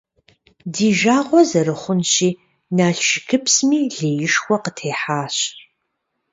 Ди 0.73 0.87
жагъуэ 0.99 1.41
зэрыхъунщи, 1.49 2.29
Налшыкыпсми 2.77 3.79
леишхуэ 3.97 4.57
къытехьащ. 4.63 5.35